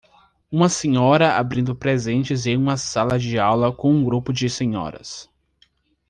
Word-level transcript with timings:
Uma 0.51 0.67
senhora 0.67 1.37
abrindo 1.37 1.75
presentes 1.75 2.47
em 2.47 2.57
uma 2.57 2.75
sala 2.75 3.19
de 3.19 3.37
aula 3.37 3.71
com 3.71 3.93
um 3.93 4.03
grupo 4.03 4.33
de 4.33 4.49
senhoras 4.49 5.29